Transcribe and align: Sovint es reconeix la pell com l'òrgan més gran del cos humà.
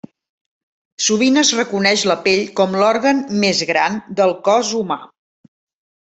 Sovint 1.07 1.35
es 1.41 1.51
reconeix 1.57 2.05
la 2.11 2.15
pell 2.27 2.41
com 2.59 2.73
l'òrgan 2.83 3.19
més 3.43 3.61
gran 3.73 3.99
del 4.21 4.33
cos 4.49 4.73
humà. 4.79 4.99